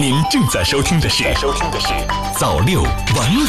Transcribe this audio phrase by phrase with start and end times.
[0.00, 1.88] 您正在收听的是《收听的是
[2.38, 3.42] 早六晚五》。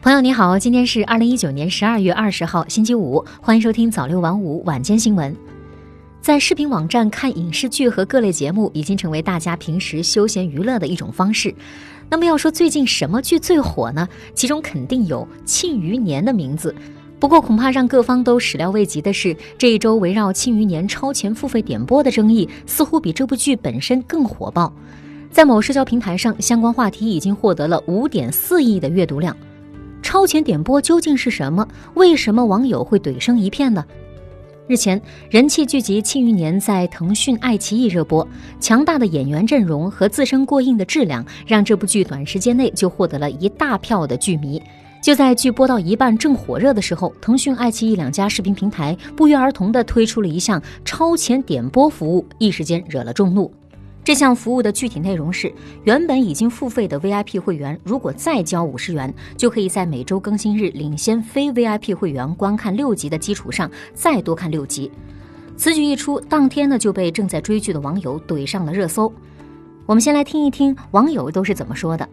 [0.00, 5.36] 朋友你好，今天是二零一九年十二月二十号星期五，欢迎收听早六晚五晚间新闻。
[6.22, 11.54] 在视频网站看影视剧和各类节目，已经成为大家平时休闲娱乐的一种方式。
[12.08, 14.08] 那么要说最近什么剧最火呢？
[14.34, 16.74] 其中肯定有《庆余年》的名字。
[17.22, 24.72] 不过，恐怕让各方都始料未及的是，这一周围绕《庆余年》超前付费点播的争议，似乎比这部剧本身更火爆。
[25.30, 29.36] 在某社交平台上，相关话题已经获得了五点四亿的阅读量。
[30.02, 31.64] 超前点播究竟是什么？
[31.94, 33.86] 为什么网友会怼声一片呢？
[34.66, 35.00] 日前，
[35.30, 38.26] 人气剧集《庆余年》在腾讯、爱奇艺热播，
[38.58, 44.60] 强大的演员阵容和自身过硬的质量，让这部剧短时间内就获得了一大票的剧迷。
[45.02, 53.52] 就在剧播到一半正火热的时候，腾讯、爱奇艺两家视频平台不约而同地推出了一项超前点播服务，一时间惹了众怒。
[54.04, 64.88] 这项服务的具体内容是：原本已经付费的 VIP 会员，如果再交五十元，就可以在每周更新日领先非 VIP 会员观看六集的基础上再多看六集。
[65.56, 69.12] 此举一出，当天呢就被正在追剧的网友怼上了热搜。
[69.84, 72.08] 我们先来听一听网友都是怎么说的。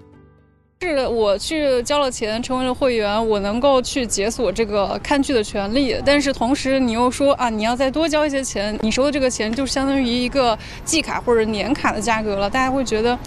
[0.82, 5.94] 是我去交了钱，成为了会员，我能够去解锁这个看剧的权利。
[6.06, 12.50] 但是同时，你又说啊，你要再多交一些钱，你收的这个钱就相当于一个季卡或者年卡的价格了。
[12.50, 13.20] 大家会觉得，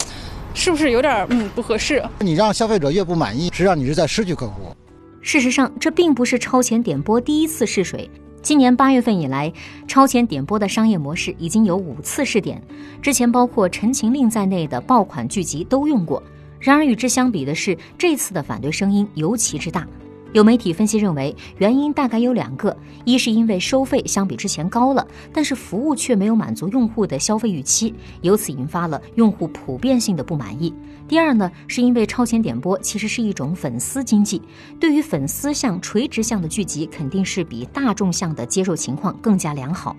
[0.55, 2.03] 是不是有点嗯不合适？
[2.21, 4.75] 你让消费者越不满意，实际上你是在失去客户。
[5.21, 8.09] 事实上，这并不是超前点播第一次试水。
[8.41, 9.53] 今年八月份以来，
[9.87, 12.59] 超前点播的商业模式已经有五次试点，
[12.99, 16.21] 之前包括《陈情令》在内的爆款剧集都用过。
[16.63, 19.85] 然而与之相比的是，这次的反对声音尤其之大。
[20.31, 30.73] 有媒体分析认为，原因大概有两个：一是因为收费相比之前高了，但是服务却没有满足用户的消费预期，由此引发了用户普遍性的不满意；
[31.05, 34.41] 第二呢，是因为超前点播其实是一种粉丝经济，
[34.79, 39.93] 对于粉丝向垂直向的剧集，肯定是比大众向的接受情况更加良好。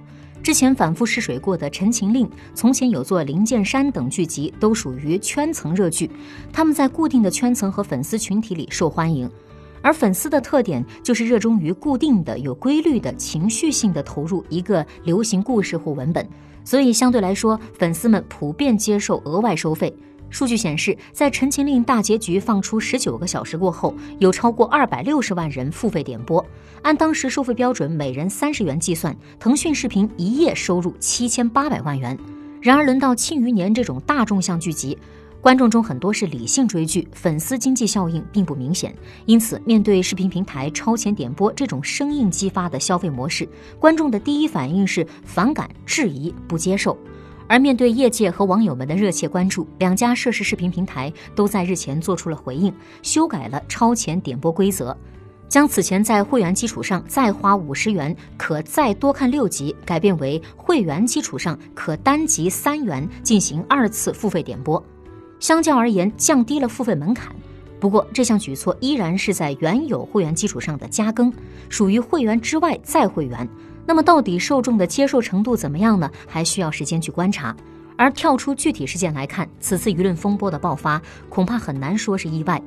[0.45, 6.11] 之前反复试水过的《陈情令》，从前有座《灵剑山》等剧集，都属于圈层热剧，
[6.53, 9.29] 他们在固定的圈层和粉丝群体里受欢迎。
[9.81, 16.29] 而粉丝的特点就是热衷于固定的、有规律的情绪性的投入一个流行故事或文本，
[16.63, 19.97] 所以相对来说，粉丝们普遍接受额外收费。
[20.31, 26.45] 数据显示，在《陈情令》大结局放出十九个小时过后，有超过二百六十万人付费点播。
[26.83, 32.19] 按当时收费标准，每人三十元计算，腾讯视频一夜收入七千八百万元。
[32.61, 34.99] 然而，轮到《庆余年》这种大众向剧集，
[35.41, 38.93] 观众中很多是理性追剧，粉丝经济效应并不明显。
[39.27, 43.49] 因此，面对视频平台超前点播这种生硬激发的消费模式，
[43.79, 46.99] 观众的第一反应是反感、质疑、不接受。
[47.47, 52.73] 而面对业界和网友们的热切关注，两家涉事视频平台都在日前做出了回应，
[53.03, 54.97] 修改了超前点播规则，
[55.49, 64.83] 将此前在会员基础上再花五十元可再多看六集，改变为会员基础上可单集三元进行二次付费点播。
[65.39, 67.35] 相较而言，降低了付费门槛。
[67.79, 71.31] 不过，这项举措依然是在原有会员基础上的加更，
[71.69, 73.47] 属于会员之外再会员。
[73.87, 76.11] 那么，到底受众的接受程度怎么样呢？
[76.27, 77.55] 还需要时间去观察。
[77.97, 82.61] 而跳出具体事件来看，此次舆论风波的爆发，恐怕很难说是意外。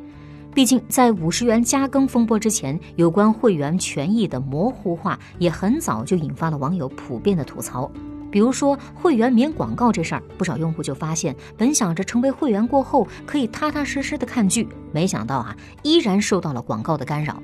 [0.53, 7.91] 毕竟，在五十元加更风波之前，有关会员权益的模糊化也很早就引发了网友普遍的吐槽。
[8.31, 17.41] 比如说，会员免广告这事儿，不少用户就发现，本想着成为会员过后可以踏踏实实的看剧，没想到啊，依然受到了广告的干扰。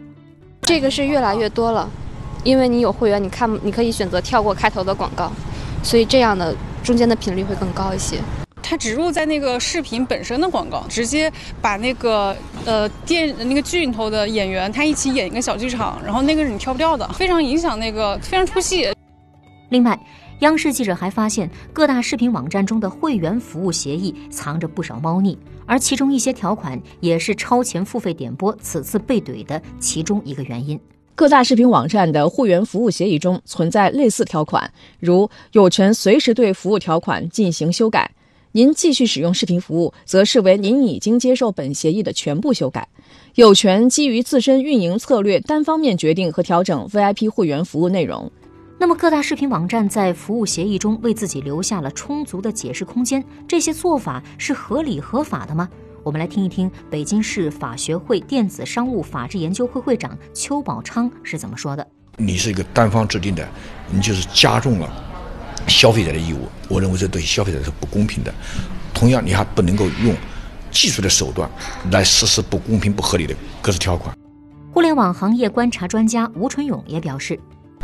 [0.62, 1.90] 这个是越来越多了。
[2.44, 5.32] 因为你有会员，你看你可以选择跳过开头的广告，
[5.82, 8.20] 所以这样的中间的频率会更高一些。
[8.62, 18.90] 它植入在那个视频本身的广告，直接把那个呃电那个剧里头的演员他一起演一个小剧场，然后那个是你跳不掉的，非常影响那个非常出戏。
[19.70, 20.00] 另外，
[20.40, 30.80] 央视记者还发现各大视频网站中的会员服务协议藏着不少猫腻，而其中一些条款也是超前付费点播此次被怼的其中一个原因。
[31.16, 38.10] 各大视频网站的会员服务协议中存在类似条款，如有权随时对服务条款进行修改。
[38.54, 42.88] 您继续使用视频服务，则视为您已经接受本协议的全部修改。
[43.36, 48.32] 有权基于自身运营策略单方面决定和调整 VIP 会员服务内容。
[48.80, 55.70] 那么，各大视频网站在服务协议中为自己留下了充足的解释空间，这些做法是合理合法的吗？
[56.04, 61.88] 我们来听一听北京市法学会电子商务法治研究会会长邱宝昌是怎么说的。
[62.18, 63.48] 你是一个单方制定的，
[63.90, 65.04] 你就是加重了
[65.66, 66.50] 消费者的义务。
[66.68, 68.34] 我认为这对消费者是不公平的。
[68.94, 70.14] 同样，你还不能够用
[70.72, 71.50] 技术的手段
[71.90, 74.14] 来实施不公平、不合理的格式条款。
[74.74, 77.40] 互联网行业观察专家吴春勇也表示，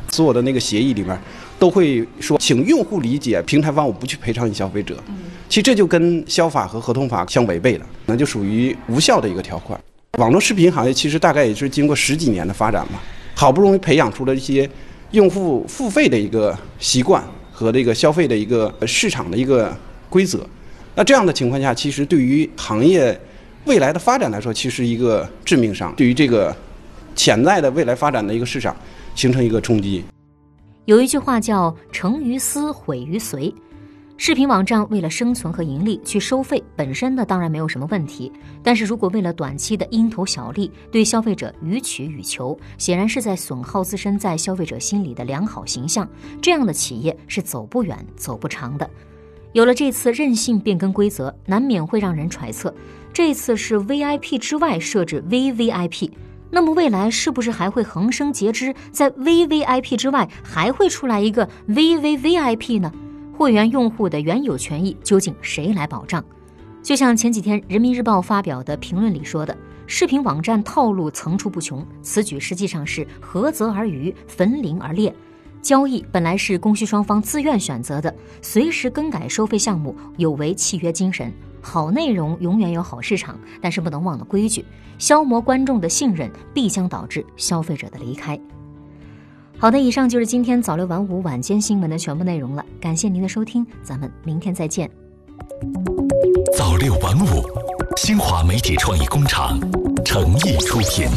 [0.09, 1.17] 所有的那个协议里面
[1.57, 5.01] 都会说，请用户理解平台方我不去赔偿你消费者。
[5.49, 9.77] 其实这就跟消法和合同法相违背了，那就属于无效的一个条款。
[10.19, 12.99] 网络视频行业其实大概也是经过十几年的发展嘛，
[13.35, 14.69] 好不容易培养出了一些
[15.11, 19.75] 用户付费的一个习惯和这个消费的一个市场的一个
[20.09, 20.47] 规则。
[20.95, 23.19] 那这样的情况下，其实对于行业
[23.65, 26.55] 未来的发展来说，其实一个致命伤，对于这个。
[27.15, 28.73] 潜在的未来发展的一个市场，
[29.13, 30.01] 形成一个冲击。
[30.85, 33.53] 有一句话叫“成于思，毁于随”。
[34.21, 38.29] 视频网站为了生存和盈利去收费，本身呢当然没有什么问题。
[38.61, 46.05] 但是如果为了短期的蝇头小利，对消费者予取予求，显然是在损耗自身在消费者心里的良好形象。
[46.41, 48.87] 这样的企业是走不远、走不长的。
[49.53, 52.75] 有了这次任性变更规则，难免会让人揣测，
[53.13, 56.11] 这次是 VIP 之外设置 VVIP。
[56.51, 62.91] 那么未来是不是还会横生截枝，在 VVIP 之外还会出来一个 VVVIP 呢？
[63.39, 66.21] 会员用户的原有权益究竟谁来保障？
[66.83, 69.57] 就像前几天人民日报发表的评论里说的，
[69.87, 75.15] 视频网站套路层出不穷，此举实际上是涸泽而渔，焚林而猎。
[75.61, 81.31] 交易本来是供需双方自愿选择的，随时更改收费项目有违契约精神。
[81.61, 84.65] 好内容永远有好市场，但是不能忘了规矩。
[84.97, 88.37] 消磨观众的信任，必将导致消费者的离开。
[89.61, 92.65] 好的，以上就是今天早六晚五晚间新闻的全部内容了。
[92.79, 94.89] 感谢您的收听，咱们明天再见。
[96.57, 97.43] 早六晚五，
[97.97, 99.59] 新华媒体创意工厂
[100.05, 101.09] 诚意出品。